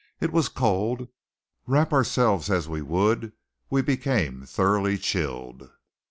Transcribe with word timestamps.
It 0.19 0.31
was 0.33 0.49
cold. 0.49 1.09
Wrap 1.67 1.93
ourselves 1.93 2.49
as 2.49 2.67
we 2.67 2.81
would, 2.81 3.33
we 3.69 3.83
became 3.83 4.47
thoroughly 4.47 4.97
chilled. 4.97 5.69